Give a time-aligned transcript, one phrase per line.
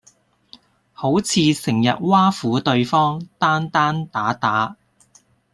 [0.93, 4.75] 好似成日挖苦對方，單單打打